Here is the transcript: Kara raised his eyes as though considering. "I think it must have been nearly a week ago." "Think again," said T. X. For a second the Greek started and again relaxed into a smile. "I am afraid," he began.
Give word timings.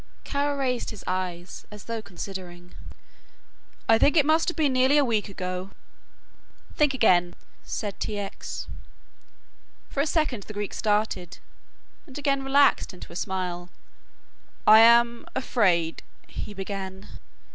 Kara 0.23 0.57
raised 0.57 0.89
his 0.89 1.03
eyes 1.05 1.67
as 1.69 1.83
though 1.83 2.01
considering. 2.01 2.73
"I 3.87 3.99
think 3.99 4.17
it 4.17 4.25
must 4.25 4.47
have 4.47 4.57
been 4.57 4.73
nearly 4.73 4.97
a 4.97 5.05
week 5.05 5.29
ago." 5.29 5.69
"Think 6.75 6.95
again," 6.95 7.35
said 7.63 7.99
T. 7.99 8.17
X. 8.17 8.65
For 9.89 10.01
a 10.01 10.07
second 10.07 10.41
the 10.47 10.53
Greek 10.55 10.73
started 10.73 11.37
and 12.07 12.17
again 12.17 12.41
relaxed 12.43 12.95
into 12.95 13.13
a 13.13 13.15
smile. 13.15 13.69
"I 14.65 14.79
am 14.79 15.27
afraid," 15.35 16.01
he 16.25 16.55
began. 16.55 17.07